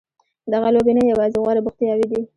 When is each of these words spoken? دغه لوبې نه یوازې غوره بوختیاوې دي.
دغه 0.53 0.67
لوبې 0.75 0.93
نه 0.97 1.03
یوازې 1.11 1.37
غوره 1.43 1.61
بوختیاوې 1.63 2.05
دي. 2.11 2.21